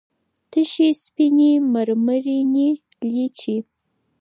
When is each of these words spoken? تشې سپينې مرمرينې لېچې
تشې 0.51 0.87
سپينې 1.03 1.51
مرمرينې 1.73 2.69
لېچې 3.13 3.57